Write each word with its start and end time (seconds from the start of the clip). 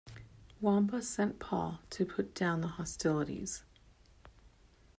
Wamba 0.61 0.99
sent 0.99 1.37
Paul 1.37 1.79
to 1.91 2.07
put 2.07 2.33
down 2.33 2.61
the 2.61 2.67
hostilities. 2.69 3.61